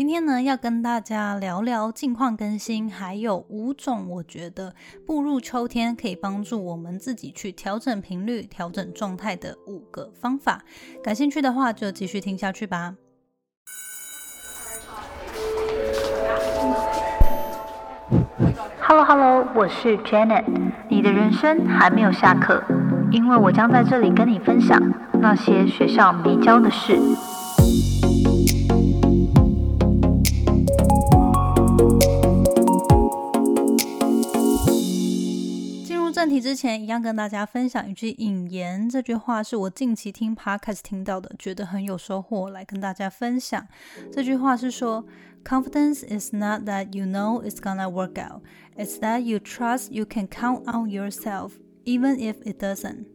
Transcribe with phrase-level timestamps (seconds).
[0.00, 4.74] 今天呢，要跟大家聊聊近况更新，还有五种我觉得
[5.06, 10.62] 步入秋天可以帮助我们自己去调整频率、调整状态的五个方法。
[11.04, 12.94] 感兴趣的话，就继续听下去吧。
[18.80, 20.46] Hello Hello，我是 Janet。
[20.88, 22.64] 你的人生还没有下课，
[23.10, 24.80] 因为我将在这里跟你分享
[25.20, 26.98] 那些学校没教的事。
[36.19, 38.87] 正题之前，一样跟大家分享一句引言。
[38.87, 43.67] 这句话是我近期听 podcast 听到的，觉得很有收获，来跟大家分享。
[44.11, 45.03] 这句话是说：“
[45.43, 48.43] Confidence is not that you know it's gonna work out,
[48.77, 51.51] it's that you trust you can count on yourself,
[51.83, 53.05] even if it doesn't.”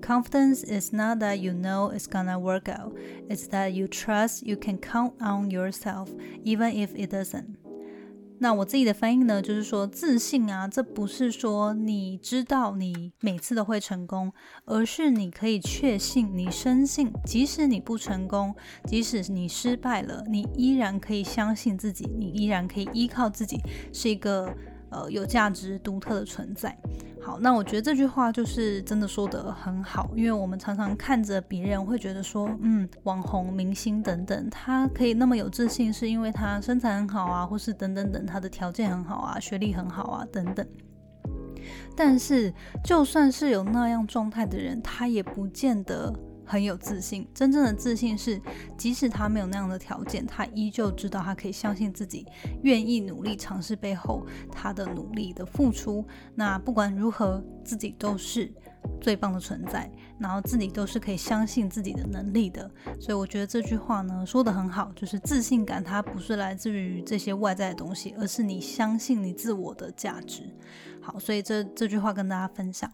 [0.00, 2.94] Confidence is not that you know it's gonna work out,
[3.28, 6.08] it's that you trust you can count on yourself,
[6.42, 7.56] even if it doesn't.
[8.39, 14.31] 那我自己的翻译呢，就是说自信啊，这不是说你知道你每次都会成功，
[14.65, 24.55] 而是你可以确信，你深信，即使你不成功，即使你失败了，你依然可以相信自己，你依然可以依靠自己，是一个
[24.89, 26.77] 呃有价值、独特的存在。
[27.21, 40.65] 好，那我觉得这句话就是真的说得很好，因为我们常常看着别人会觉得说，嗯，网红、明星等等，他可以那么有自信，是因为他身材很好啊，或是等等等，他的条件很好啊，学历很好啊，等等。
[41.95, 42.51] 但是，
[42.83, 46.11] 就算是有那样状态的人，他也不见得。
[46.49, 48.41] 很有自信，真正的自信是，
[48.75, 52.25] 即使他没有那样的条件，他依旧知道他可以相信自己，
[52.63, 56.03] 愿意努力尝试背后他的努力的付出。
[56.33, 58.51] 那不管如何，自己都是
[58.99, 62.67] 最棒的存在，然后自己都是可以相信自己的能力的。
[62.99, 70.41] 所以我觉得这句话呢说的很好，就是自信感它不是来自于这些外在的东西，而是你相信你自我的价值。
[70.99, 72.91] 好，所以这这句话跟大家分享。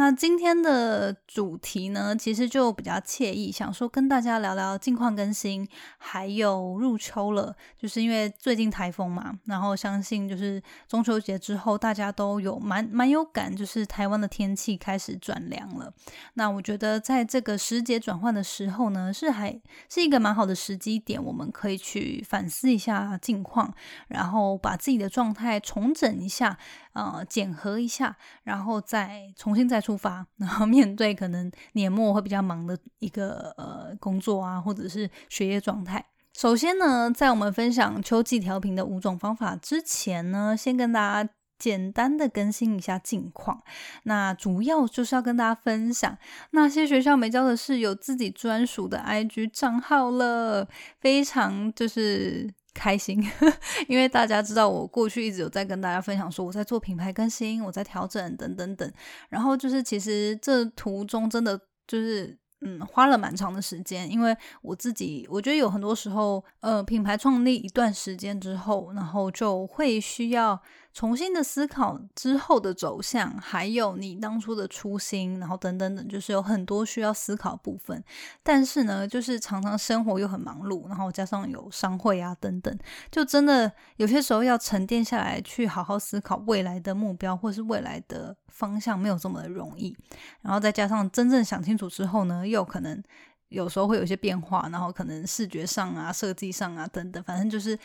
[0.00, 15.92] 那今天的主题呢，其实就比较惬意，想说跟大家聊聊近况更新，还有入秋了，就是因为最近台风嘛，然后相信就是中秋节之后，大家都有蛮蛮有感，就是台湾的天气开始转凉了。
[16.34, 23.74] 那我觉得在这个时节转换的时候呢，是还是一个蛮好的时机点，我们可以去反思一下近况，
[24.06, 26.56] 然后把自己的状态重整一下。
[26.94, 36.04] 呃，检核一下，然后再重新再出发， 然后面对可能年末会比较忙的一个呃工作啊，或者是学业状态。
[36.34, 43.62] 首先呢，在我们分享秋季调频的五种方法之前呢，先跟大家简单的更新一下近况。
[44.02, 46.18] 那主要就是要跟大家分享
[46.50, 50.68] 那些学校没教的是有自己专属的 IG 账号了，
[51.00, 52.52] 非常就是。
[52.78, 53.20] 开心，
[53.88, 58.90] 因为大家知道我过去一直有在跟大家分享说我在做品牌更新，我在调整等等等。
[59.28, 61.58] 然后就是其实这途中真的
[61.88, 70.62] 就是嗯花了蛮长的时间，因为我自己我觉得有很多时候呃品牌创立一段时间之后，然后就会需要。
[70.94, 78.02] 重新的思考之后的走向，还有你当初的初心，然后等等等，就是有很多需要思考部分。
[78.42, 82.76] 但是呢，就是常常生活又很忙碌，然后加上有商会啊等等，
[83.12, 89.96] 就真的有些时候要沉淀下来，去好好思考未来的目标或是未来的方向，没有这么的容易。
[90.42, 93.00] 然后再加上真正想清楚之后呢，又可能
[93.48, 97.78] 有时候会有一些变化，然后可能视觉上啊、设计上啊等等，反正就是。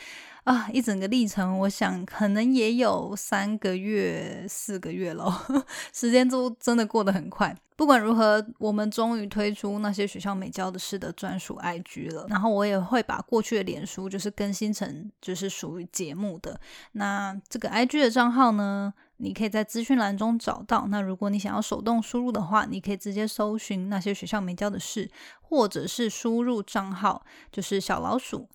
[0.44, 5.34] 啊，一整个历程，我想可能也有三个月、四个月了，
[5.94, 7.56] 时间都真的过得很快。
[7.78, 12.25] 不管如何，我们终于推出那些学校没教的事的专属 IG 了。
[12.28, 16.59] 然后我也会把过去的脸书就是更新成就是属于节目的。
[16.91, 20.88] 那这个 IG 的账号呢，你可以在资讯栏中找到。
[20.89, 25.09] 那如果你想要手动输入的话，你可以直接搜寻那些学校没教的事，
[25.41, 28.50] 或者是输入账号就是小老鼠。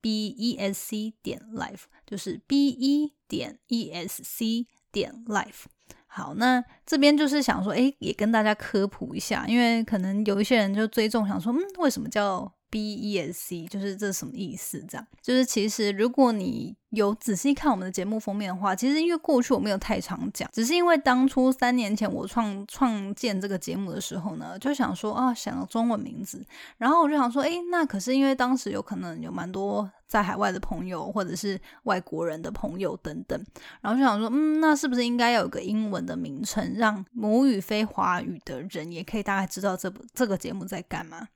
[0.00, 5.64] b e s c 点 life 就是 b e 点 e s c 点 life。
[6.06, 14.84] 好，那这边就是想说，哎，也跟大家科普一下，因为可能有一些人就追踪，想说，嗯，为什么叫？B E S C 就是这什么意思？
[14.88, 26.44] 这样就是其实如果你有仔细看我们的节目封面的话，其实因为过去我没有太常讲，只是因为当初三年前我创创建这个节目的时候呢，就想说啊，想了中文名字，
[26.76, 33.40] 然后我就想说，哎，那可是因为当时有可能有蛮多在海外的朋友或者是外国人的朋友等等，
[33.82, 41.28] 然后就想说，嗯，那是不是应该要有个英文的名称，让母语非华语的人也可以大概知道这部这个节目在干嘛？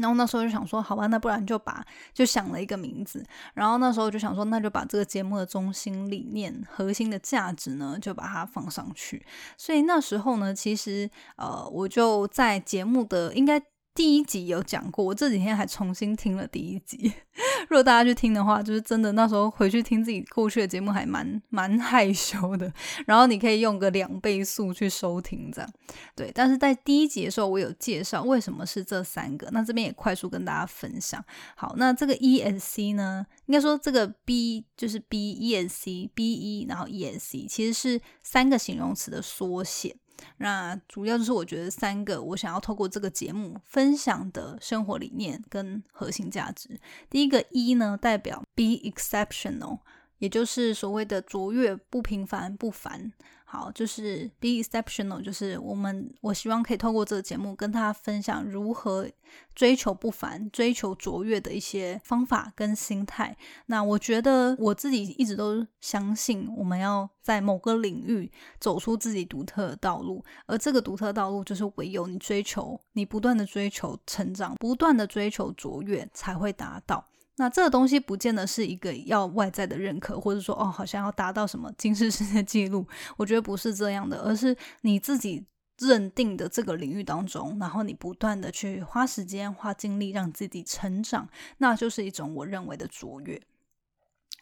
[0.00, 3.24] 然后那时候就想说，好吧，那不然就把就想了一个名字。
[3.54, 9.24] 然后那时候就想说，那就把这个节目的中心理念、核心的价值呢，就把它放上去。
[9.56, 13.62] 所以那时候呢，其实呃，我就在节目的应该。
[13.92, 17.12] 第一集有讲过，我这几天还重新听了第一集。
[17.68, 22.72] 如果大家去听的话，就是真的那时候回去听自己过去的节目，还蛮蛮害羞的。
[23.06, 25.70] 然后你可以用个两倍速去收听，这样
[26.14, 26.30] 对。
[26.34, 31.22] 但是在第一集的时候，我有介绍为什么是这三个，那这边也快速跟大家分享。
[31.56, 37.46] 好，那这个 E S C 呢，应该说这个 B 就是 B E S C B E，然后 E S C
[37.46, 39.96] 其实是三个形容词的缩写。
[40.38, 46.80] 那主要就是我觉得三个我想要透过这个节目分享的生活理念跟核心价值。
[47.08, 49.78] 第一个一呢，代表 be exceptional，
[50.18, 53.12] 也就是所谓的卓越、不平凡、不凡。
[53.52, 59.10] 好，就是 be exceptional，就是我们我希望可以透过这个节目跟大家分享如何
[59.56, 63.36] 追求不凡、追求卓越的一些方法跟心态。
[63.66, 68.30] 那我觉得我自己一直都相信，我们要在某个领域
[68.60, 77.04] 走出自己独特的道路，而这个独特道路就是唯有你追求、你不断的追求成长、不断的追求卓越才会达到。
[77.40, 85.46] 那这个东西不见得是一个要外在的认可，或者说哦，好像要达到什么 金世世界纪录，我觉得不是这样的，而是你自己
[85.78, 93.40] 认定的这个领域当中，然后你不断的去花时间、花精力让自己成长，那就是一种我认为的卓越。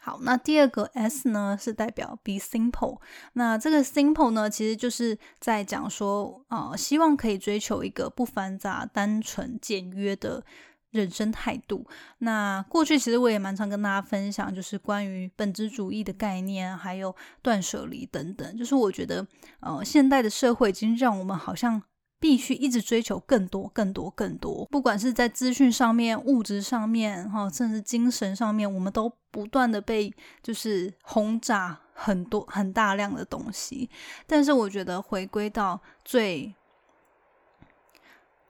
[0.00, 2.99] 好，那第二个 S 呢，是代表 Be Simple。
[3.35, 10.43] 那这个 Simple 呢，其实就是在讲说，呃，希望可以追求一个不繁杂、单纯、简约的。
[10.90, 11.87] 人生态度。
[12.19, 18.56] 那过去其实我也蛮常跟大家分享，就是关于本质主义的概念，还有断舍离等等。
[18.56, 19.26] 就是我觉得，
[19.61, 21.82] 呃，现代的社会已经让我们好像
[22.19, 24.64] 必须一直追求更多、更多、更多。
[24.70, 30.12] 不管是在资讯上面、物质上面，哈，甚至精神上面，我们都不断的被
[30.43, 33.90] 就是轰炸很多、很大量的东西。
[34.26, 36.55] 但是我觉得回归到最。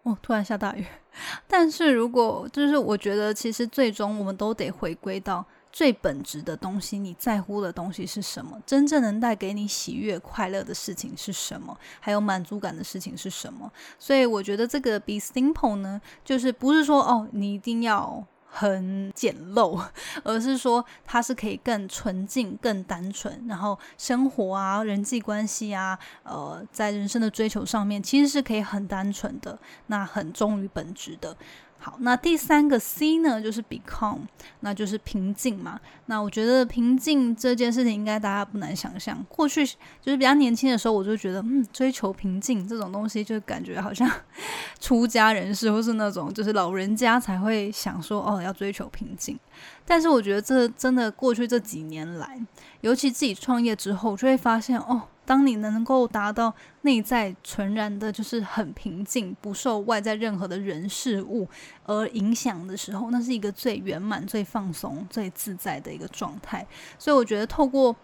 [0.08, 0.84] 哦，突然下大雨。
[1.46, 6.98] 但是如果就是我觉得，其实最终我们都得回归到最本质的东西。
[6.98, 8.60] 你在乎的东西是什么？
[8.64, 11.76] 真正能带给你喜悦、快乐的事情是什么？
[12.00, 13.70] 还有满足感的事情是什么？
[13.98, 18.24] 所以我觉得这个 be simple 呢，就是不是说哦，你一定要。
[18.50, 19.80] 很简陋，
[20.24, 31.36] 而是说它是可以更纯净、更单纯，然后生活啊、人际关系啊，呃，在人生的追求上面，其实是可以很单纯的，那很忠于本职的。
[31.80, 34.22] 好，那第三个 C 呢，就是 become，
[34.60, 35.80] 那就是平静嘛。
[36.06, 39.24] 那我觉得平静这件事情，应该大家不难想象。
[39.28, 44.10] 过去就是比较年轻的时候，我就觉得，嗯，追求平静这种东西，就感觉好像
[44.80, 49.38] 出家人士或是那种就是老人家才会想说，哦，要追求平静。
[49.86, 52.38] 但是我觉得这真的过去这几年来，
[52.80, 55.02] 尤其自己创业之后，就会发现，哦。
[55.28, 61.46] 当你能够达到内在纯然的，就是很平静，不受外在任何的人事物
[61.84, 66.66] 而影响的时候，那是一个最圆满、最放松、最自在的一个状态。
[66.98, 67.94] 所以，我觉得透过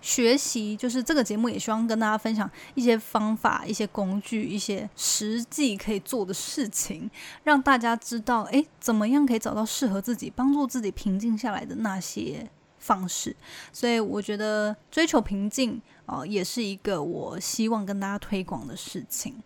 [0.00, 7.10] 学习，就是这个节目，也希望跟大家分享一些方法、一些工具、一些实际可以做的事情，
[7.44, 12.48] 让大家知道，诶，怎么样可以找到适合自己、帮助自己平静下来的那些。
[12.78, 13.34] 方式，
[13.72, 19.42] 所以我觉得追求平静哦，也是一个我希望跟大家推广的事情。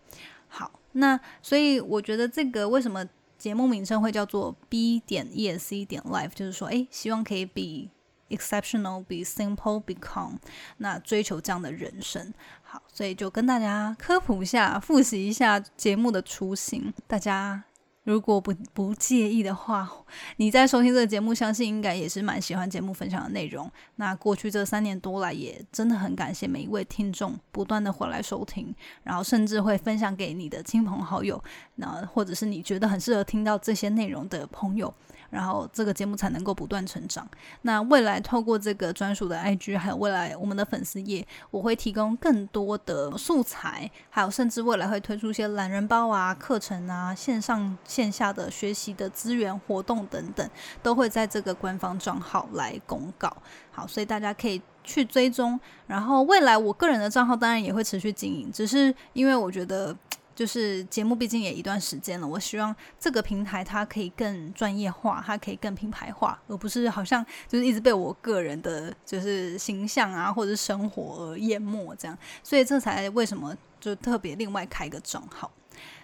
[0.49, 3.05] 好，那所以我觉得这个为什么
[3.39, 7.91] 节目名称会叫做 B 点 E S C 点 Life，就是说，哎，希望可以 be
[8.29, 10.37] exceptional，be simple，be calm，
[10.79, 12.33] 那追求这样的人生。
[12.63, 17.65] 好，所以就跟大家科普一下，复习一下节目的雏形，大家。
[18.05, 19.89] 如果不不介意的话，
[20.37, 23.71] 你在收听这个节目，相信应该也是蛮喜欢节目分享的内容。
[23.97, 31.43] 那过去这三年多来，也真的很感谢每一位听众不断的回来收听，然后甚至会分享给你的亲朋好友，
[31.77, 34.93] 那或者是你觉得很适合听到这些内容的朋友。
[35.33, 37.27] 然后这个节目才能够不断成长。
[37.63, 50.47] 那未来透过这个专属的 IG，还有未来我们的粉丝页，我会提供更多的素材，还有甚至未来会推出一些懒人包啊、课程啊、线上线下的学习的资源、活动等等，
[50.83, 53.35] 都会在这个官方账号来公告。
[53.71, 55.59] 好，所以大家可以去追踪。
[55.87, 59.97] 然后未来我个人的账号当然也会持续经营，只是因为我觉得。
[60.35, 75.51] 就是节目毕竟也一段时间了，我希望这个平台它可以更专业化，它可以更品牌化，而不是好像就是一直被我个人的就是形象啊或者是生活而淹没这样，所以这才为什么就特别另外开一个账号。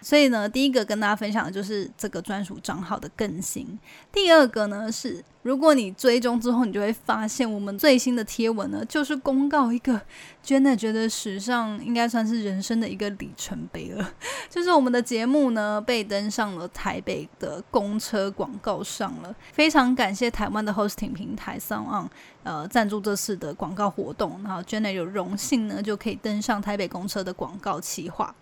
[0.01, 3.77] 所以呢，第一个跟大家分享的就是这个专属账号的更新。
[4.11, 9.99] 第二个呢是，如果你追踪之后，你就会发现我们最新的贴文呢，就是公告一个
[10.45, 14.13] Jenna 觉得史上应该算是人生的一个里程碑了，
[14.49, 19.35] 就是我们的节目呢被登上了台北的公车广告上了。
[19.51, 22.09] 非常感谢台湾的 hosting 平台三岸
[22.43, 28.33] 呃赞助这次的广告活动，然后 Jenna 有荣幸呢就可以登上台北公车的广告企划。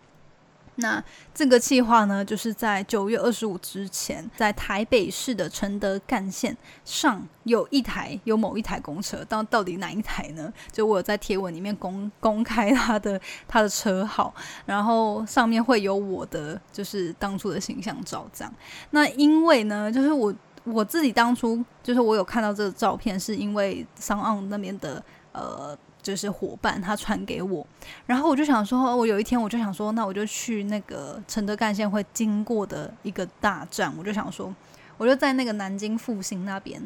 [0.79, 1.03] 那
[1.33, 6.55] 这个计划呢，就是在九月二十五之前，在台北市的承德干线
[6.85, 10.53] 上有一台有某一台公车，到到底哪一台呢？
[10.71, 14.33] 就我有在贴文里面公公开它的它的车号，
[14.65, 18.53] 然后上面会有我的就是当初的形象照这样。
[18.91, 25.75] 那因为呢，就是我我自己当初就是我有看到这个照片，是因为商岸那边的呃。
[26.07, 27.67] 就是伙伴他传给我，
[28.05, 34.55] 然后我就想说，我有一天我就想说，那我就去那个承德干线会经过的一个大站，我就想说，
[34.97, 36.81] 我就在那个南京复兴那边，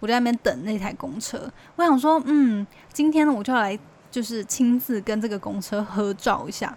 [0.00, 1.48] 我在那边等那台公车。
[1.76, 3.78] 我想说，嗯，今天呢，我就要来
[4.10, 6.76] 就是亲自跟这个公车合照一下。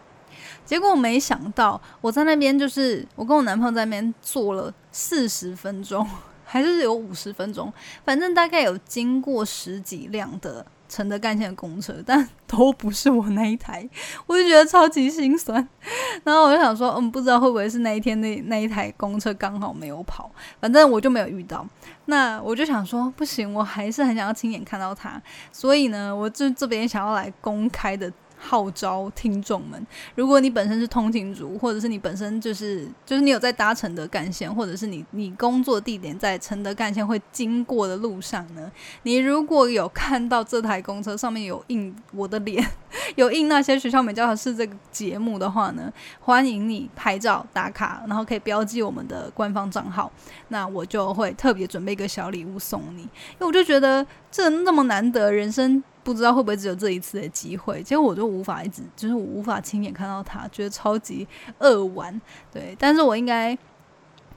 [0.63, 6.07] 结果没想到，我在那边就是我跟我男朋友在那边坐了四十分钟，
[6.45, 7.73] 还是有五十分钟，
[8.05, 10.63] 反正大概有经过十几辆的。
[10.89, 13.87] 承德干线的公车，但都不是我那一台，
[14.27, 15.67] 我就觉得超级心酸。
[16.23, 20.29] 然后我就想说，嗯，不知道会不会是那一天那那一台公车刚好没有跑，
[20.59, 21.65] 反正我就没有遇到。
[22.05, 25.21] 那我就想说，不行，我还是很想要亲眼看到他。
[25.51, 28.11] 所以呢，我就这边想要来公开的。
[28.37, 38.71] 号召听众们，如果你本身是通勤族，或者是你本身就是就是你有在搭乘的干线，或者是你你工作地点在承德干线会经过的路上呢，
[39.03, 42.65] 你如果有看到这台公车上面有印我的脸，
[43.17, 50.11] 有印那些学校美教室这个节目的话呢，欢迎你拍照打卡，然后可以标记我们的官方账号，
[50.49, 55.83] 那我就会特别准备一个小礼物送你，因为我就觉得这那么难得，人生。
[56.07, 61.27] 不知道会不会只有这一次的机会，结果我就无法一直，就是我无法亲眼看到他，觉得超级
[61.59, 62.21] 扼腕。
[62.49, 63.57] 对，但是我应该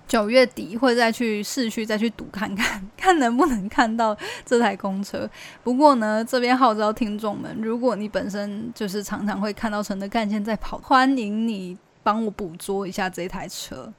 [0.08, 5.30] 九月底会再去市区再去赌看看， 看能不能看到这台公车。
[5.62, 13.92] 不过呢，这边号召听众们，如果你本身就是常常会看到城的干线在跑，欢迎你帮我捕捉一下这台车。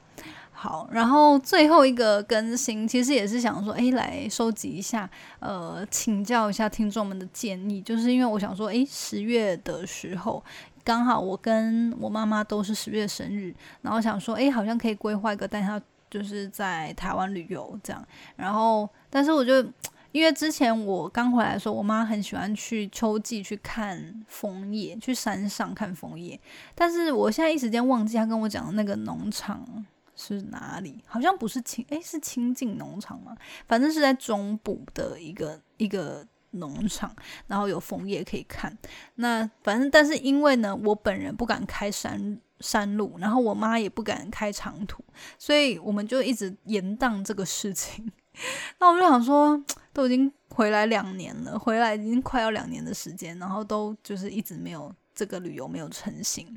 [0.62, 10.40] 好，然后最后一个更新，其实也是想说，哎，来收集一下，呃，请教一下听众们的建议，就是因为我想说，哎，十月的时候
[10.84, 19.66] 刚好我跟我妈妈都是十月生日，然后想说，哎，好像可以规划一个带她就是在台湾旅游这样，然后但是我就
[20.12, 26.38] 因为之前我刚回来的时候，我妈很喜欢去秋季去看枫叶，去山上看枫叶，
[26.72, 29.84] 但是我现在一时间忘记她跟我讲的那个农场。
[30.22, 31.02] 是哪里？
[31.06, 33.36] 好像不是清，诶，是清境农场吗？
[33.66, 37.14] 反正是在中部的一个一个农场，
[37.48, 38.76] 然后有枫叶可以看。
[39.16, 45.02] 那反正，但是因为呢，我本人不敢开山山路，然后我妈也不敢开长途，
[45.38, 48.12] 所以我们就一直延宕这个事情。
[48.78, 49.60] 那我就想说，
[49.92, 56.56] 都已经回来两年了，回来已经快要两年的时间，然后都就是一直没有这个旅游没有成型。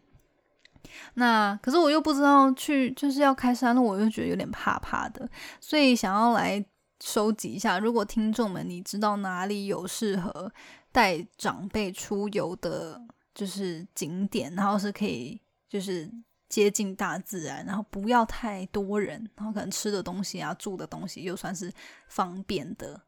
[1.15, 6.63] 那可是我又不知道去就是要开山路，我又觉得有点怕怕的，所以想要来
[7.03, 7.77] 收集一下。
[7.79, 10.51] 如果听众们你知道哪里有适合
[10.91, 13.01] 带长辈出游的，
[13.33, 16.09] 就是景点，然后是可以就是
[16.47, 21.71] 接近大自然，然后不要太多人，然后可能吃的东西啊、住的东西又算是
[22.07, 23.01] 方便的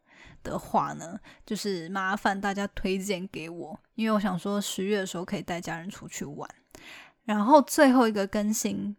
[0.44, 6.50] 的话呢，就是麻烦大家推荐给我，因为我想说十月的时候可以带家人出去玩。
[7.28, 8.96] 然后最后一个更新，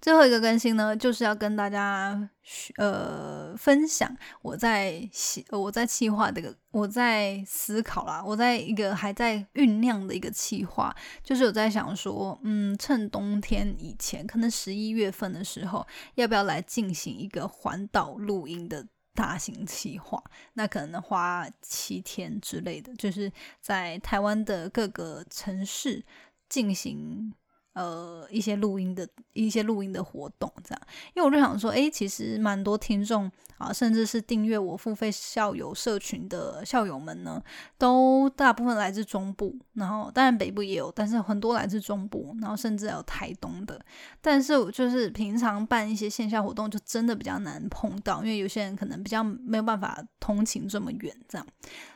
[0.00, 2.28] 最后一个更新呢，就是要跟大家
[2.76, 15.86] 呃分享我在写我在计划这个我在思考啦，我在一个还在酝酿的一个计划，就是有在想说，嗯，趁冬天以前，可能十一月份的时候，
[16.16, 18.84] 要不要来进行一个环岛录音的
[19.14, 20.20] 大型企划？
[20.54, 26.04] 那可能花七天之类的，就是在台湾的各个城市。
[26.52, 27.32] 进行
[27.74, 30.80] 呃一些录音的一些录音的活动，这样，
[31.14, 37.42] 因为我就想说，哎，其实蛮多听众啊，甚至是订阅我付费校友社群的校友们呢，
[37.78, 43.80] 都大部分来自中部，然后当然北部也有，但是很多来自中部，然后甚至有台东的，
[44.20, 51.46] 但是就是平常办一些线下活动，就真的比较难碰到，因为有些人可能比较没有办法通勤这么远，这样，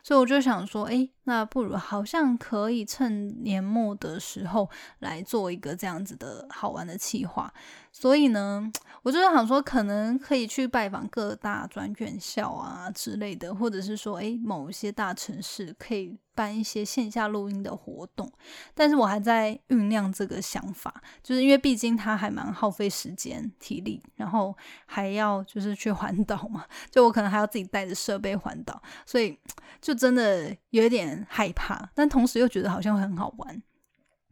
[0.02, 1.08] 所以我就想说，哎。
[1.28, 7.52] 那不如好像可以趁年末的时候来做一个这样子的好玩的企划。
[7.90, 8.70] 所以呢，
[9.02, 18.30] 我就是想说，可能可以去拜访各大专院校啊之类的，或者是说，诶，某一些大城市可以办一些线下录音的活动。
[18.74, 24.54] 但是我还在酝酿这个想法，就是因为毕竟它还蛮耗费时间、体力，然后
[24.84, 29.38] 还要就是去环岛嘛，就我可能还要自己带着设备环岛，所以
[29.80, 33.62] 就真的有一点害怕，但同时又觉得好像会很好玩。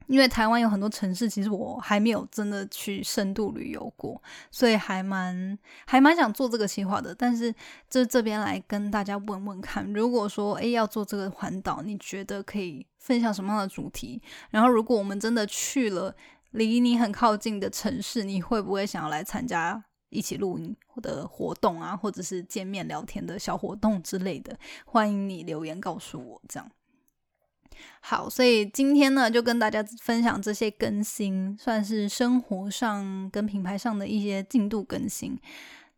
[0.07, 4.21] 因为台湾有很多城市，其实我还没有真的去深度旅游过，
[4.51, 7.15] 所以还蛮还蛮想做这个计划的。
[7.15, 7.55] 但是
[7.89, 14.21] 这这边来跟大家问问看，如果说诶要做这个环岛，你觉得可以分享什么样的主题？
[14.51, 16.15] 然后如果我们真的去了
[16.51, 24.57] 离你很靠近的城市，你会不会想要来参加一起录音的活动啊，或者是见面聊天的小活动之类的？
[24.85, 26.71] 欢迎你留言告诉我，这样。
[28.01, 35.39] 好，所以今天呢，就跟大家分享这些更新，算是生活上跟品牌上的一些进度更新。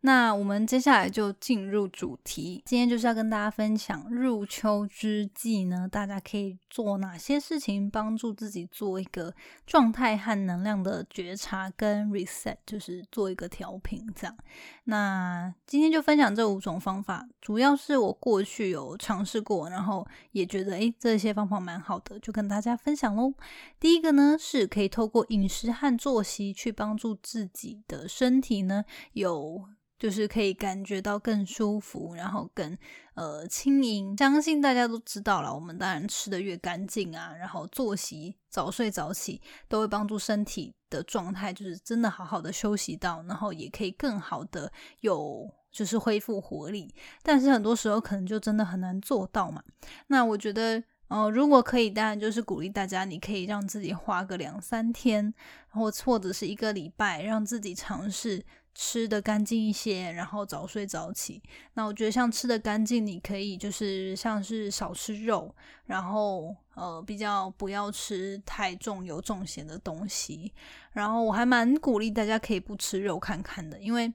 [0.01, 9.33] 那我们接下来就进入主题，今天就是要跟大家分享入秋之际呢，大家可以做哪些事情帮助自己做一个
[9.65, 14.37] 状态和能量的觉察跟 reset，就是做一个调频这样。
[14.83, 23.33] 那今天就分享这五种方法，主要是我过去有尝试过，然后也觉得诶这些方法蛮好的，就跟大家分享喽。
[23.79, 29.65] 第一个呢，是可以透过饮食和作息去帮助自己的身体呢有。
[29.97, 32.77] 就是可以感觉到更舒服，然后更
[33.15, 34.15] 呃轻盈。
[34.17, 46.93] 相信大家都知道了，我们当然吃的越干净啊，然后作息早睡早起，都会帮助身体的状态，就是真的好好的休息到，然后也可以更好的有就是恢复活力。
[47.23, 49.63] 但是很多时候可能就真的很难做到嘛。
[50.07, 55.23] 那我觉得，呃，如果可以，当然就是鼓励大家，你可以让自己花个两三天，
[55.71, 58.45] 然后或者是一个礼拜，让自己尝试。
[58.79, 61.41] 吃的干净一些，然后早睡早起。
[61.73, 65.53] 那我觉得像吃的干净，你可以就是像是少吃肉，
[65.87, 70.53] 然后呃比较不要吃太重油重咸的东西。
[70.91, 74.13] 然后我还蛮鼓励大家可以不吃肉看看的，因为。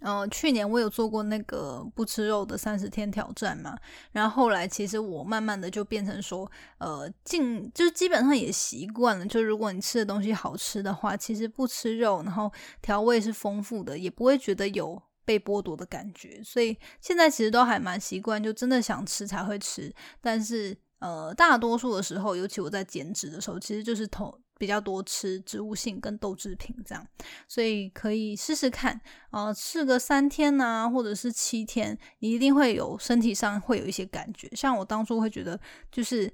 [0.00, 3.78] 呃，去年我有做过那个不吃肉的三十天挑战嘛，
[4.12, 24.40] 然后后来其实我慢慢的就变成说，呃，进就是基本上也习惯了，就如果你吃的东西好吃的话，其实不吃肉，然后调味是丰富的，也不会觉得有被剥夺的感觉，所以现在其实都还蛮习惯，就真的想吃才会吃，但是呃，大多数的时候，尤其我在减脂的时候，其实就是头。
[24.60, 27.06] 比较多吃植物性跟豆制品这样，
[27.48, 34.46] 所以可以试试看呃，试个三天呐，或者是七天，你一定会有身体上会有一些感觉。
[34.54, 35.58] 像我当初会觉得，
[35.90, 36.30] 就是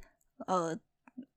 [0.49, 0.77] 呃，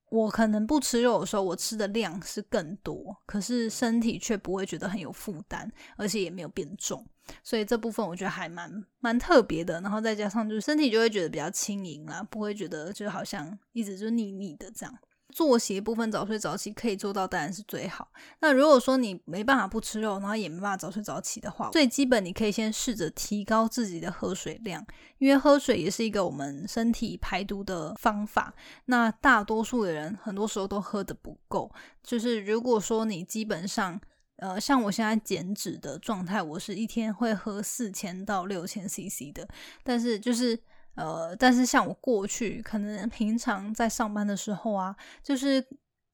[0.09, 7.05] 我可能不吃肉的时候，我吃的量是更多，可是身体却不会觉得很有负担，而且也没有变重。
[7.43, 9.79] 所以这部分我觉得还蛮蛮特别的。
[9.81, 14.99] 然后再加上就是身体就会觉得比较轻盈啦，不会觉得就好像一直就腻腻的这样。
[15.31, 18.07] 作息部分早睡早起可以做到，当然是最好。
[18.39, 24.85] 那如果说你没办法不吃肉，然后也没办法早睡早起的话，最基本你可以先试着提高自己的喝水量，
[25.19, 28.53] 因为喝水也是一个我们身体排毒的方法。
[28.85, 31.71] 那大多数的人很多时候都喝的不够，
[32.03, 33.99] 就是如果说你基本上，
[34.37, 39.47] 呃，像我现在减脂的状态，我是一天会喝四千到六千 CC 的，
[39.83, 40.59] 但是就是。
[40.99, 45.65] 呃，但是像我过去可能平常在上班的时候啊，就是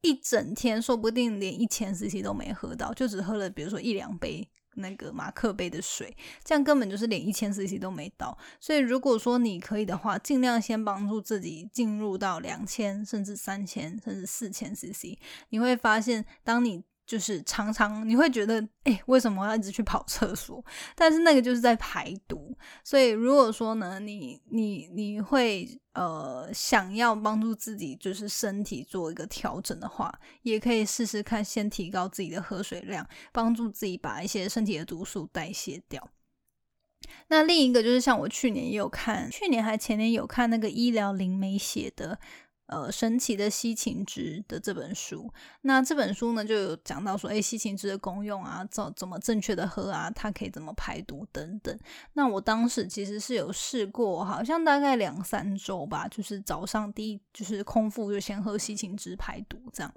[0.02, 8.38] 一整天说不定连一千 CC 都没喝到，就只喝了比如说一两杯那个马克杯的水，这样根本就是连一千 CC 都没到。
[8.60, 15.18] 所以如果说你可以的话，尽量先帮助自己进入到两千甚至三千甚至四千 CC，
[15.50, 16.84] 你会发现当你。
[17.06, 20.64] 就是常常你会觉得，哎，为什么要一直去跑厕所？
[20.96, 22.58] 但是那个就是在排毒。
[22.84, 36.10] 所以如果说呢，你你你会呃想要帮助自己，就是身体做一个调整的话，也可以试试看，先提高自己的喝水量，帮助自己把一些身体的毒素代谢掉。
[37.28, 42.20] 那另一个就是像我去年也有看，去年还前年有看那个医疗灵媒写的。
[42.68, 51.78] 呃，神奇的西芹汁的这本书，那这本书呢就有讲到说，哎，西芹汁的功用啊，怎怎么正确的喝啊，它可以怎么排毒等等。
[52.14, 59.94] 那我当时其实是有试过，好像大概两三周吧，就是早上第一就是空腹就先喝西芹汁排毒这样。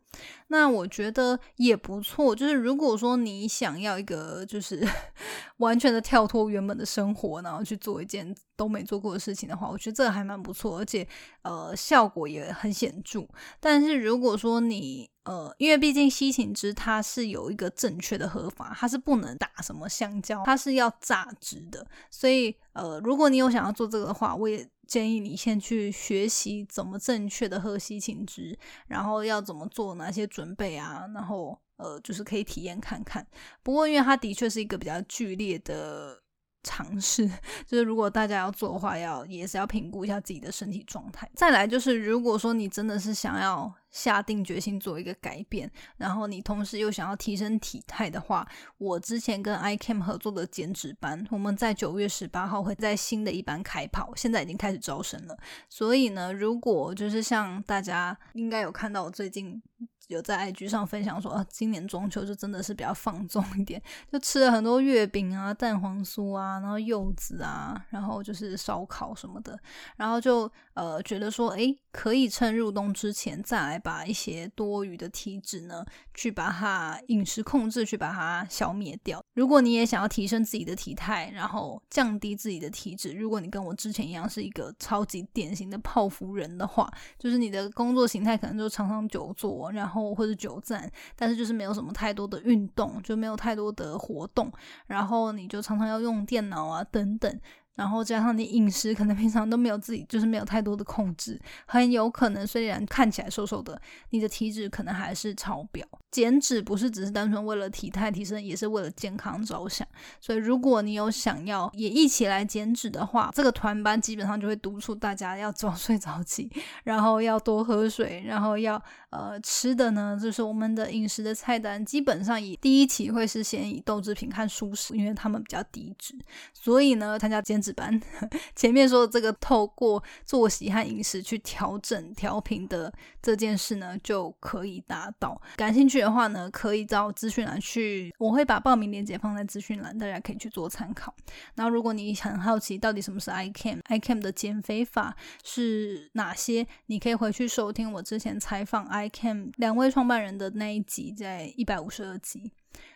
[0.48, 4.86] 那我觉得也不错，就是如果说你想要一个就是
[5.58, 11.08] 完全的跳脱原本的生活，然后去做一件都没做过的事情的话，我觉得这个还蛮不错，而且
[11.42, 12.52] 呃效果也。
[12.58, 13.24] 很显著。
[13.60, 21.86] 但是如果说你呃，因为毕竟西芹汁它是有一个正确的喝法，它是不能打什么香蕉，它是要榨汁的。
[22.10, 33.24] 所以呃，如果你有想要做这个的话，我也建议你先去学习怎么正确的喝西芹汁，然后要怎么做哪些准备啊，然后呃，就是可以体验看看。
[33.62, 36.22] 不过因为它的确是一个比较剧烈的。
[36.68, 37.26] 尝试
[37.66, 41.26] 就是，如果大家要做的话，要也是要评估一下自己的身体状态。
[41.34, 55.34] 再来就是，如果说你真的是想要下定决心做一个改变，然后你同时又想要提升体态的话，我之前跟 iCam 合作的减脂班，我们在九月十八号会在新的一班开跑，现在已经开始招生了。
[55.70, 59.62] 所以呢，如果就是像大家应该有看到我最近。
[60.08, 69.58] 有在 IG 上分享说，今年中秋就真的是比较放纵一点，就吃了很多月饼啊、蛋黄酥啊，然后柚子啊，然后就是烧烤什么的，
[69.96, 75.84] 然后就呃觉得说，诶，可以趁入冬之前再来把一些多余的体脂呢，
[76.14, 79.20] 去把它饮食控制，去把它消灭掉。
[79.34, 90.14] 如果你也想要提升自己的体态，然后降低自己的体脂，如果你跟我之前一样是一个超级典型的泡芙人的话，就是你的工作形态可能就常常久坐，然后。
[90.14, 94.52] 或者久站，但是就是没有什么太多的运动，就没有太多的活动，
[94.86, 97.40] 然后你就常常要用电脑啊等等。
[97.78, 105.86] 然后加上你饮食可能平常都没有自己，就是没有太多的控制，很有可能虽然看起来瘦瘦的，你的体脂可能还是超标。
[106.10, 109.86] 减脂不是只是单纯为了体态提升，也是为了健康着想。
[110.20, 116.50] 所以如果你有想要也一起来减脂的话，这个团班基本上就会督促大家要早 睡早起，
[116.82, 126.14] 然后要多喝水，然后要呃吃的呢，就是我们的饮食的菜单基本上以第一期会是先以豆制品和蔬食，因为他们比较低脂，
[126.52, 127.67] 所以呢参加减脂。
[127.72, 128.00] 班
[128.54, 135.40] 前面说的这个透过作息和饮食去调整调频的这件事呢，就可以达到。
[135.56, 141.14] 感兴趣的话呢，可以到资讯栏去，我会把报名链接放在资讯栏，大家可以去做参考。
[141.54, 152.52] 然后，如果你很好奇到底什么是 ICAM，ICAM 的减肥法是哪些，你可以回去收听我之前采访 ICAM 两位创办人的那一集，在一百五十二集。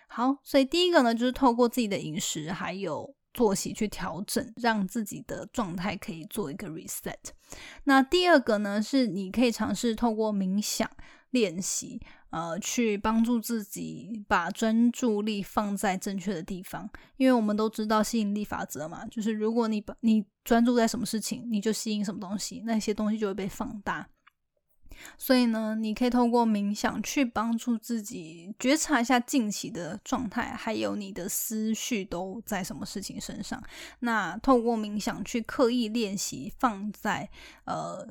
[0.09, 3.15] 好，所以第一个呢，就是透过自己的饮食还有。
[3.33, 7.17] 作息去调整，让自己的状态可以做一个 reset。
[7.85, 10.91] 那第二个呢，是你可以尝试透过冥想
[11.31, 16.89] 练习，呃，去帮助自己把专注力放在正确的地方。
[17.17, 24.09] 因为我们都知道吸引力法则嘛，就是如果你把你专注在什么事情，你就吸引什么东西，那些东西就会被放大。
[25.17, 33.63] 所以呢，你可以透过冥想去帮助自己觉察一下近期的状态，还有你的思绪都在什么事情身上。
[34.01, 37.29] 那透过冥想去刻意练习，放在
[37.65, 38.09] 呃。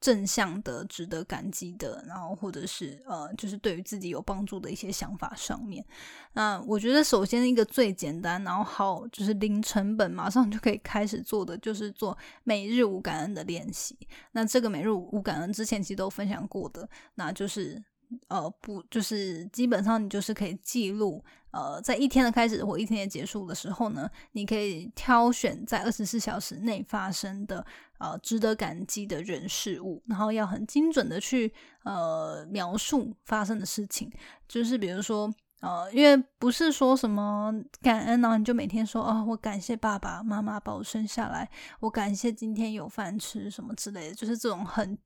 [0.00, 5.84] 正向的、值得感激的，然后或者是呃，就是对于自己有帮助的一些想法上面。
[6.32, 13.94] 那我觉得，首先一个最简单，然后好就是零成本，马上就可以开始做的，就是做每日无感恩的练习。
[14.32, 17.82] 那这个每日无感恩之前其实都分享过的，那就是
[18.28, 21.22] 呃不，就是基本上你就是可以记录。
[21.52, 27.66] 呃，在一天的开始或一天的结束的时候呢，你可以挑选在二十四小时内发生的
[28.00, 31.52] 呃值得感激的人事物，然后要很精准的去
[31.84, 34.10] 呃描述发生的事情。
[34.48, 44.98] 就是比如说呃，因为不是说什么感恩呢，你就每天说哦，我感谢爸爸妈妈把我生下来，我感谢今天有饭吃什么之类的，就是这种很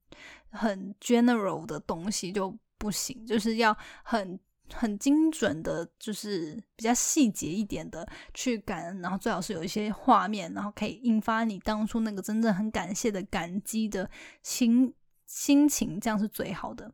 [0.49, 4.39] 很 general 的东西就不行，就是要很。
[4.73, 14.09] 很精准的，就是比较细节一点的去感恩，然后最好是有一些画面，然后可以引发你当初那个真正很感谢的感激的
[14.41, 14.93] 心
[15.25, 16.91] 心情，这样是最好的。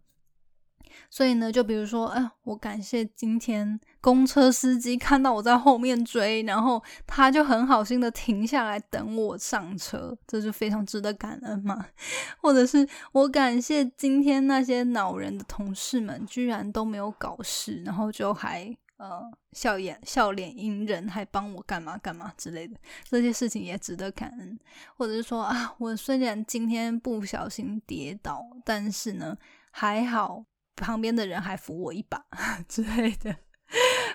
[1.10, 11.86] 所以呢，就比如说，哎，我感谢今天公车司机看到我在后面追，然后他就很好心的停下来等我上车，这就非常值得感恩嘛。
[12.42, 19.22] 或者是我感谢今天那些恼人的同事们，居然都没有搞事，然后就还呃
[19.54, 22.78] 笑颜笑脸迎人，还帮我干嘛干嘛之类的，
[23.10, 24.60] 这些事情也值得感恩。
[24.96, 29.38] 或者是说啊，我虽然今天不小心跌倒，但是呢
[29.72, 30.46] 还好。
[30.82, 32.26] 旁边的人还扶我一把
[32.68, 33.38] 之类的，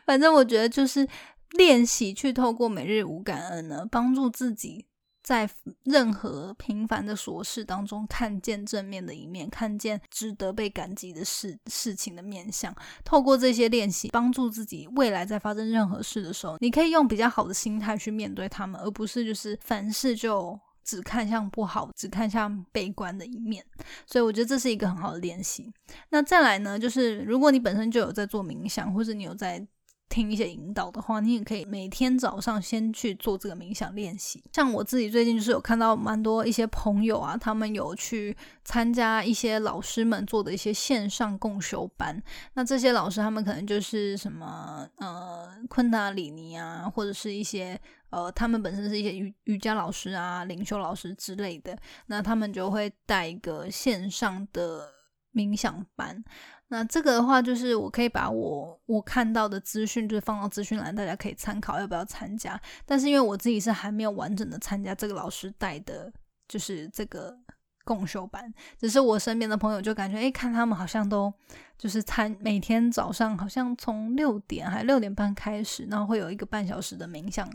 [0.05, 1.09] 反正我觉得就是
[1.53, 4.85] 练习去透过每日无感恩呢，帮助自己
[5.23, 5.49] 在
[5.85, 12.75] 任何平凡的琐事当中看见正面的一面，看见值得被感激的事事情的面相。
[13.05, 20.59] 透过这些练习，帮助自己未来在发生任何事的时候，你可以用比较好的心态去面对他们，而不是就是凡事就。
[20.87, 23.63] 只看向不好，只看向悲观的一面。
[24.07, 25.71] 所以我觉得这是一个很好的练习。
[26.09, 29.67] 那再来呢，就是如果你本身就有在做冥想，或者你有在。
[30.09, 34.43] 听一些引导的话，你也可以每天早上先去做这个冥想练习。
[34.53, 42.23] 像我自己最近就是有看到蛮多一些朋友啊，他们有去参加一些老师们做的一些线上共修班。
[42.55, 47.79] 那这些老师他们可能就是什么呃昆达里尼啊，或者是一些
[48.17, 51.77] 呃他们本身是一些瑜瑜伽老师啊、领袖老师之类的。
[52.07, 54.89] 那他们就会带一个线上的
[55.35, 56.25] 冥想班。
[56.69, 62.59] 那这个的话，就是我可以把我我看到的资讯，就是放到资讯栏，大家可以参考要不要参加。
[62.87, 66.11] 但是因为我自己是还没有完整的参加这个老师带的，
[66.49, 67.39] 就是这个
[67.85, 71.33] 共修班，只是我身边的朋友就感觉，哎，看他们好像都
[71.79, 77.49] 就是参每天早上好像从六点还六点半开始，然后会有一个半小时的冥想。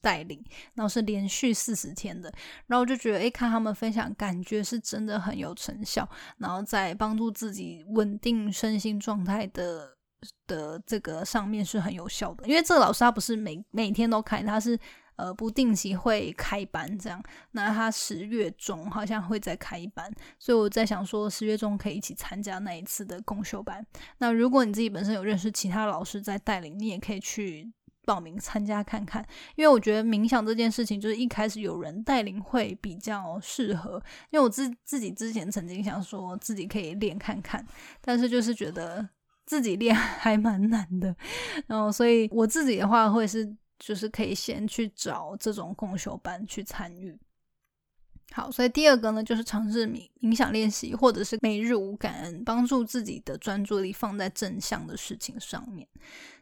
[0.00, 0.42] 带领，
[0.74, 2.32] 然后是连续四十天的，
[2.66, 6.08] 然后我就觉得，哎，看他们分享，感觉是真的很有成效，
[6.38, 9.96] 然后在帮助自己稳定身心状态的
[10.46, 12.46] 的这个上面是很有效的。
[12.46, 14.78] 因为这个老师他不是每每天都开，他是
[15.16, 17.20] 呃不定期会开班这样。
[17.50, 20.08] 那他十月中好像会再开一班，
[20.38, 23.84] 所以我在想说，十月中可以一起参加那一次的共修班。
[24.18, 27.72] 那如果你自己本身有认识其他老师在带领，你也可以去。
[28.08, 29.22] 报名参加看看，
[29.54, 34.02] 因为我觉得冥想这件事情，就是一开始有人带领会比较适合。
[34.30, 37.62] 因为我自自己之前曾经想说自己可以练看看，
[38.00, 39.06] 但是就是觉得
[39.44, 41.14] 自己练 还蛮难的，
[41.66, 47.14] 然后所以我自己的话会是就是可以先去找这种共修班去参与。
[48.32, 55.88] 好，所以第二个呢，就是尝试冥冥想练习，或者是每日无感恩，帮助自己的专注力放在正向的事情上面。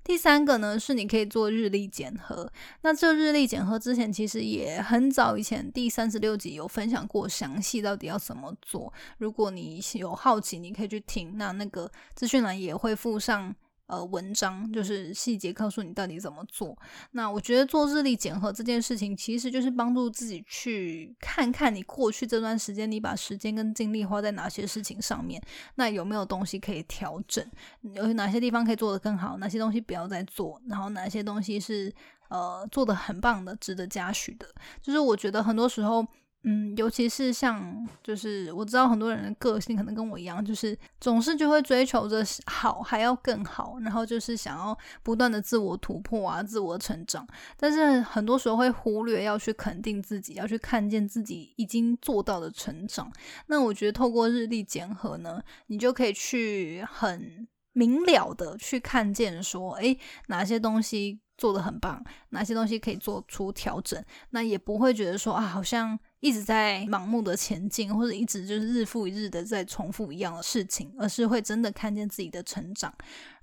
[0.05, 2.53] 第三个呢，是你可以做日历检核。
[2.83, 8.93] 那这日历检核之前其实也很早以前，第三十六集有分享过详细到底要怎么做。
[9.19, 13.55] 如果你有好奇，你可以去听，那那个资讯栏也会附上。
[13.87, 16.77] 呃，文章就是细节告诉你到底怎么做。
[17.13, 25.41] 那我觉得做日历检核这件事情，其实就是帮助自己去看看你过去这段时间，你把时间跟精力花在哪些事情上面，
[25.77, 27.45] 那有没有东西可以调整？
[27.83, 29.37] 有哪些地方可以做得更好？
[29.39, 30.61] 哪些东西不要再做？
[30.67, 31.93] 然后哪些东西是
[32.29, 34.49] 呃做的很棒的，值得嘉许的？
[34.83, 36.07] 就是我觉得很多时候。
[36.49, 47.27] 嗯，尤其是像，就是我知道很多人的个性可能跟我一样，就是总是就会追求着好，还要更好，然后就是想要不断的自我突破啊，自我成长。
[47.57, 53.11] 但是很多时候会忽略要去肯定自己，要去看见自己已经做到的成长。
[53.49, 65.99] 那我觉得透过日历检核呢，你就可以去很明了的去看见说，诶，哪些东西做的很棒，哪些东西可以做出调整，那也不会觉得说啊，好像。
[66.27, 72.93] 一直在盲目的前进，或者一直就是日复一日的在重复一样的事情，而是会真的看见自己的成长，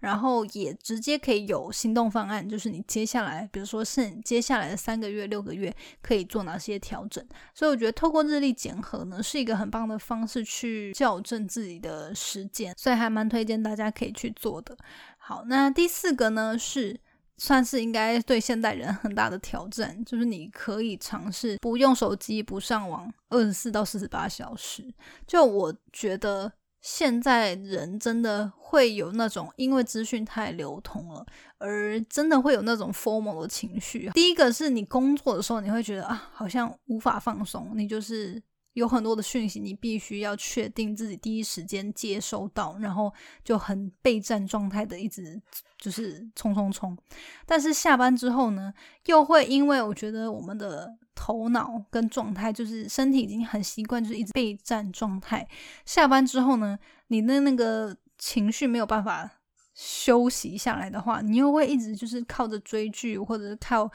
[0.02, 7.26] 然后也直接可以有行动方案，就是你接下来，比如说是你接下来的三个月、六个月可以做哪些调整。
[7.54, 14.78] 所以我觉得透过日历检核呢，是一个很棒的方式去校正自己的时间，所以还蛮推荐大家可以去做的。
[15.18, 17.00] 好，那第四个呢是。
[17.38, 24.94] 算是应该对现代人很大的挑战，就是你可以尝试不用手机、不上网，二十四到四十八小时。
[25.26, 31.26] 就我觉得现在人真的会有那种因为资讯太流通了，
[31.58, 34.10] 而真的会有那种 formal 的情绪。
[34.14, 38.42] 第一个是你工作的时候，你会觉得啊，好像无法放松，你就是。
[38.74, 45.40] 有很多的讯息，你必须要确定自己第一时间接收到，然后就很备战状态的一直
[45.78, 46.98] 就是冲冲冲。
[47.46, 48.74] 但是下班之后呢，
[49.06, 55.48] 又会因为我觉得我们的头脑跟状态，就是身体已经很习惯，就是一直备战状态。
[55.86, 59.30] 下班之后呢，你的那个情绪没有办法
[59.76, 63.92] 休息下来的话，你又会一直就是靠着追剧，或者是靠。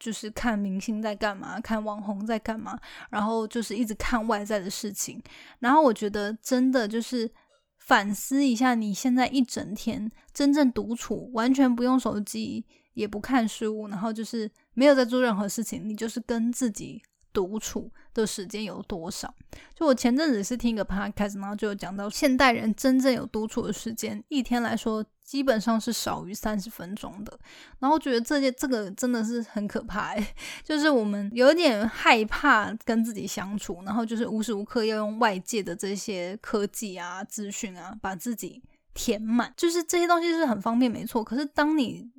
[0.00, 2.76] 就是看明星在干嘛，看网红在干嘛，
[3.10, 5.22] 然后就是一直看外在的事情。
[5.58, 7.30] 然后我觉得真的就是
[7.78, 19.34] 反思一下，你现在一整天真正独处，完全不用手机，也不看书，然后就是没有在做任何事情，你就是跟自己独处的时间有多少？
[19.74, 25.04] 就我前阵子是听一个 podcast，然后就有讲到现代人真正有独处的时间，一天来说。
[25.22, 27.38] 基本上是少于三十分钟的，
[27.78, 30.12] 然后觉得这些这个真的是很可怕，
[30.64, 38.60] 就是我们有点害怕跟自己相处，然后就是无时无刻要用外界的这些科技啊、资讯啊，把自己
[38.92, 41.22] 填满，就是这些东西是很方便，没错。
[41.22, 42.10] 可是当你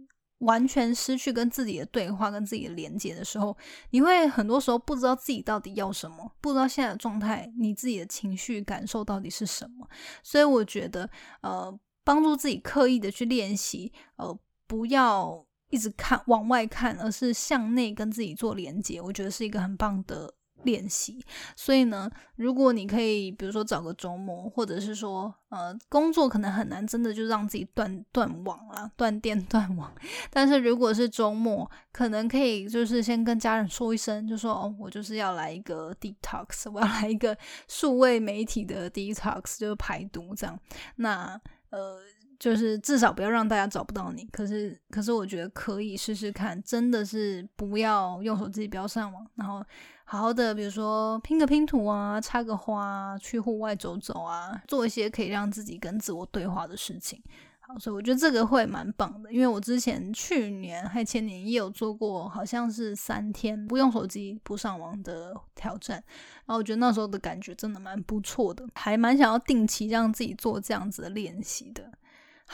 [0.41, 3.55] 完全失去跟自己的对话、跟自己的连接的时候，
[3.89, 9.87] 你会很多时候不知道自己到底要什么，不知道现在的状态，你自己的情绪感受到底是什么。
[10.21, 11.09] 所以我觉得，
[11.41, 20.33] 呃，帮助自己刻意的去练习，呃，不要一直看往外看，而是向内跟自己做连接，我觉得是一个很棒的。
[20.63, 21.23] 练习，
[21.55, 29.91] 所以呢，如果你可以，比如说找个周末，或者是说，呃，工作可能很难，真的就让自己断断网了，断电 断网。
[30.29, 40.59] 但是如果是周末，可能可以就是先跟家人说一声，就说哦，我就是要来一个 detox，我要来一个数位媒体的 detox，就是排毒这样。
[40.97, 41.97] 那呃，
[42.37, 44.25] 就是至少不要让大家找不到你。
[44.31, 49.63] 可是，可是我觉得可以试试看，真的是不要用手机，不要上网，然后。
[50.11, 57.23] 好好的，比如说拼个拼图啊，插个花，去户外走走啊，做一些可以让自己跟自我对话的事情。
[57.61, 66.03] 好，所以我觉得这个会蛮棒的，因为我之前去年还前年也有做过，好像是三天不用手机、不上网的挑战，
[66.45, 71.89] 然后我觉得那时候的感觉真的蛮不错的，还蛮想要定期让自己做这样子的练习的。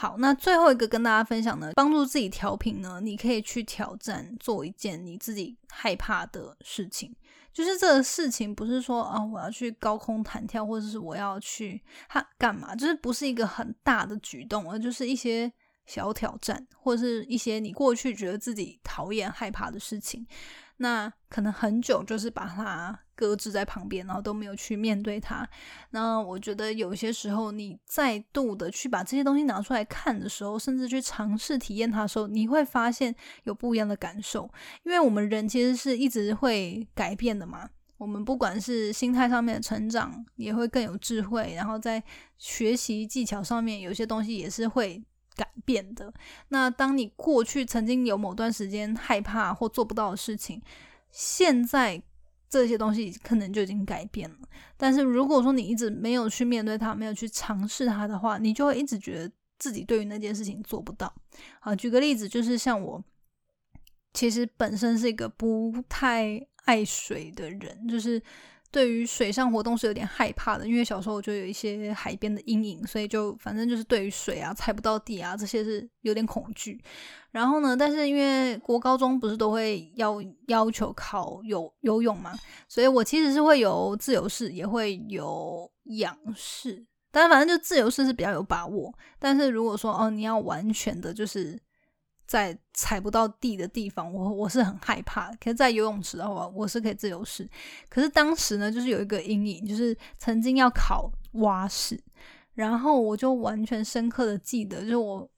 [0.00, 7.12] 好，那最后一个跟大家分享的，帮助自己调频呢，你可以去挑战做一件你自己害怕的事情。
[7.52, 15.52] 就是这个事情不是说啊，我要去高空弹跳，或者是我要去他干嘛，就是不是一个很大的举动，而就是一些
[15.84, 20.24] 小挑战，或者是一些你过去觉得自己讨厌、害怕的事情。
[20.76, 25.44] 那可能很久就是把它搁置在旁边，然后都没有去面对它。
[25.90, 34.48] 那我觉得有些时候，你再度的去把这些东西拿出来看的时候，甚至去尝试体验它的时候，你会发现有不一样的感受。
[34.84, 37.68] 因为我们人其实是一直会改变的嘛。
[37.96, 41.54] 我们不管是心态上面的成长，也会更有智慧。
[41.56, 42.00] 然后在
[42.36, 45.02] 学习技巧上面，有些东西也是会
[45.34, 46.14] 改变的。
[46.50, 50.62] 那当你过去曾经有某段时间害怕或做不到的事情，
[51.10, 52.00] 现在
[52.48, 54.36] 这些东西可能就已经改变了，
[54.76, 61.14] 但是如果说你一直没有去面对它，没有去尝试它的话，你就会一直觉得自己对于那件事情做不到。
[61.60, 63.02] 好，举个例子，就是像我，
[64.14, 68.22] 其实本身是一个不太爱水的人，就是。
[68.70, 76.78] 对于水上活动是有点害怕的，因为小时候我就有一些海边的阴影，所以就反正就是对于水啊、踩不到地啊这些是有点恐惧。
[77.30, 80.16] 然后呢，但是因为国高中不是都会要
[80.48, 82.34] 要求考游游泳嘛，
[82.68, 88.92] 所以我其实是会有自由式，也会有仰式，但是反正就自由式是比较有把握。
[89.18, 91.58] 但是如果说哦，你要完全的就是。
[92.28, 95.28] 在踩不到地的地方，我我是很害怕。
[95.36, 97.48] 可是，在游泳池的话，我是可以自由式。
[97.88, 101.98] 可是当时呢，就是有一个阴影，就是曾经要考蛙式，
[102.54, 105.28] 然后我就完全深刻的记得，就是我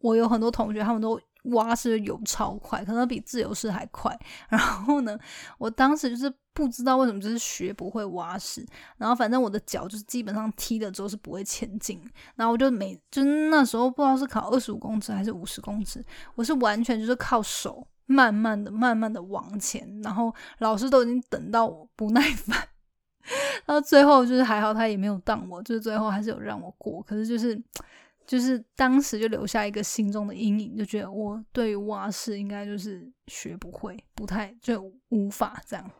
[0.00, 1.20] 我有很多同学，他们都。
[1.44, 4.16] 蛙式游超快，可能比自由式还快。
[4.48, 5.18] 然后呢，
[5.58, 8.66] 我当时就是不知道为什么，就是学不会蛙式。
[8.98, 12.00] 然后反正我的脚就是基本上踢了之后是不会前进。
[12.36, 20.00] 然后我就每就那时候不知道是考二十五公尺还是五十公尺，我是完全就是靠手慢慢的、慢慢的往前。
[20.02, 22.68] 然后老师都已经等到我不耐烦，
[23.64, 27.02] 到最后就是还好他也没有当我，就是最后还是有让我过。
[27.02, 27.60] 可是就是。
[28.30, 35.90] 就是当时就留下一个心中的阴影，就觉得我对于蛙式应该就是学不会，不太就无法这样。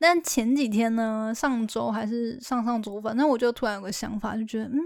[0.00, 4.80] 但前几天呢，上周还是上上周，反正我就突然有个想法，就觉得嗯，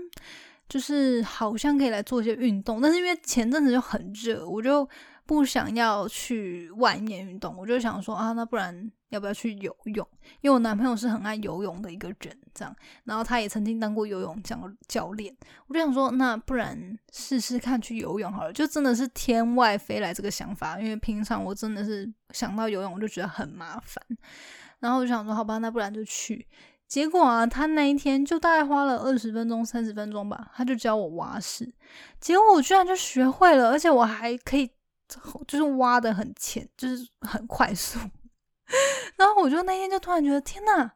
[0.69, 2.83] 就是好像可以来做一些运动。
[2.83, 4.87] 但是因为前阵子就很热，我就。
[5.31, 10.05] 不想要去外面运动，我就想说啊，那不然要不要去游泳？
[10.41, 15.33] 因为我男朋友是很爱游泳的一个人，这样，然后他也曾经当过游泳教教练，
[15.69, 18.53] 我就想说，那不然试试看去游泳好了。
[18.53, 24.05] 就真的是天外飞来这个想法，因为平常我真的是想到游泳我就觉得很麻烦，
[24.81, 26.45] 然后我就想说，好吧，那不然就去。
[26.89, 31.73] 结果啊，他那一天就大概花了二十分钟、三十分钟吧，他就教我蛙式，
[32.19, 34.69] 结果我居然就学会了，而且我还可以。
[35.47, 37.99] 就是挖的很浅，就是很快速，
[39.17, 40.91] 然后我就那天就突然觉得天呐，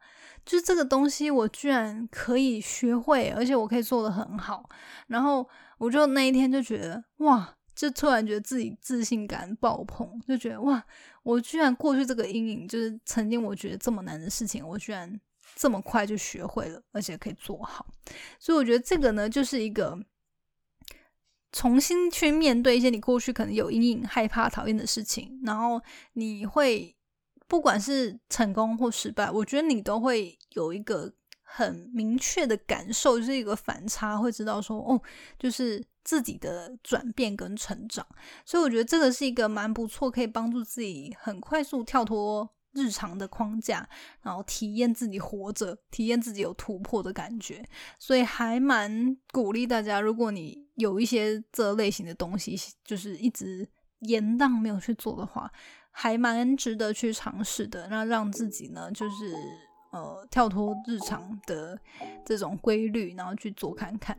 [0.45, 4.69] 就是这个东西我居然可以学会，而且我可以做的很好，
[5.09, 5.49] 然后
[5.79, 10.85] 我就那一天就觉得哇，就突然觉得自己自信感爆棚，就觉得哇，
[11.23, 15.21] 我居然过去这个阴影，就是曾经我觉得这么难的事情，我居然
[15.57, 17.87] 这么快就学会了，而且可以做好，
[18.39, 19.99] 所以我觉得这个呢，就是一个。
[21.55, 25.81] 重新去面对一些你过去可能有阴影、害怕、讨厌的事情，然后
[26.15, 26.93] 你会
[27.47, 35.01] 不管是成功或失败，我觉得你都会有一个很明确的感受，就是一个反差，会知道说哦，
[35.39, 38.05] 就是自己的转变跟成长。
[38.45, 43.89] 所以我觉得这个是一个蛮不错，可以帮助自己很快速跳脱日常的框架，
[44.21, 47.65] 然后体验自己活着，体验自己有突破的感觉。
[47.99, 53.69] 所以还蛮鼓励大家，如果你有一些这类型的东西，就是一直
[54.01, 55.51] 延宕没有去做的话，
[55.91, 57.89] 还蛮值得去尝试的。
[57.89, 59.35] 那让自己呢，就是。
[59.95, 61.79] 呃，跳脱日常的
[62.25, 64.19] 这种规律，然后去做看看。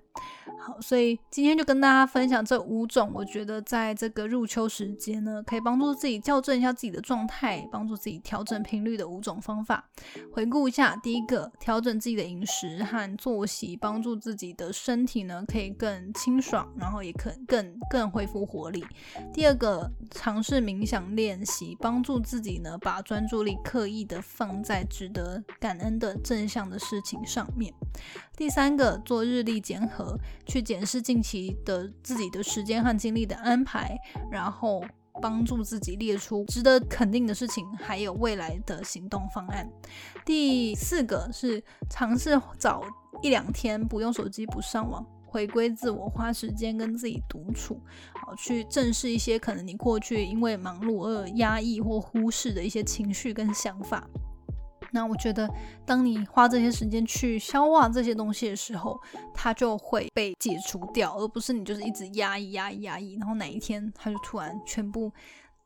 [0.58, 9.84] 好，所以今天就跟大家分享这五种，我觉得在这个入秋时间呢，可以帮助自己校正一下自己的状态，帮助自己调整频率的五种方法。
[10.32, 18.86] 回顾一下，第一个，调整自己的饮食和作息，帮助自己的身体呢可以更清爽，然后也可更更恢复活力。
[19.34, 25.44] 第二个，尝试冥想练习，帮助自己呢把专注力刻意的放在值得。
[25.66, 27.74] 感恩的正向的事情上面。
[28.38, 33.98] 第三个，做日历检核，去检视近期的自己的时间和精力的安排，
[34.30, 34.86] 然后
[35.24, 39.68] 帮助自己列出值得肯定的事情，还有未来的行动方案。
[40.24, 42.84] 第四个是尝试找
[43.24, 47.82] 一两天不用手机、不上网，回归自我，花时间跟自己独处，
[48.14, 54.08] 好去正视一些可能你过去因为忙碌而压抑或忽视的一些情绪跟想法。
[54.96, 55.46] 那我觉得，
[55.86, 58.98] 当你花这些时间去消化这些东西的时候，
[59.34, 65.12] 它就会被解除掉，而不是你就是一直压抑、压抑、压抑，然后哪一天它就突然全部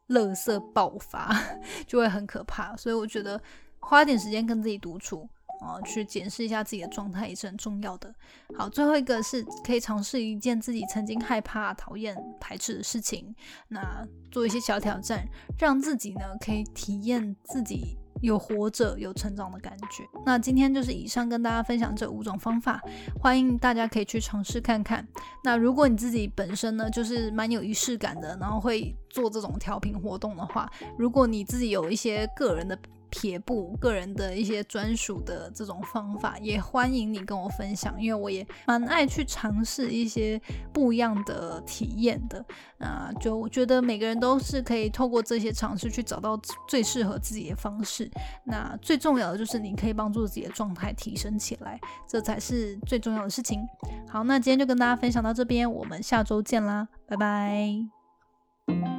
[0.08, 1.32] 垃圾爆发，
[1.86, 2.76] 就会很可怕。
[2.76, 3.40] 所以我觉得
[3.80, 5.30] 花点时间跟自己独处
[5.62, 8.12] 啊，去检视一下自己的状态也是很重要的。
[8.58, 13.36] 好，最后一个是可以尝试一件自己曾经害怕、讨厌、排斥的事情，
[13.68, 15.24] 那做一些小挑战，
[15.60, 17.96] 让自己呢可以体验自己。
[18.22, 20.04] 有活着、有成长的感觉。
[20.26, 22.82] 那今天就是以上跟大家分享这五种方法，
[23.20, 25.08] 欢迎大家可以去尝试看看。
[25.44, 32.78] 那如果你自己本身呢，就是蛮有仪式感的，然后会做这种调频活动的话，如果你自己有一些个人的。
[33.10, 40.42] 撇步个人的一些专属的这种方法，也欢迎你跟我分享，因为我也蛮爱去尝试一些
[40.74, 42.44] 不一样的体验的。
[42.78, 48.10] 那就我觉得每个人都是可以透过这些尝试去找到最适合自己的方式。
[48.46, 53.68] 那最重要的就是你可以帮助自己的状态提升起来，这才是最重要的事情。
[54.08, 58.99] 好，那今天就跟大家分享到这边，我们下周见啦，拜拜。